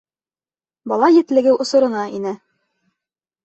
[0.93, 2.35] Бала етлегеү осорона инә.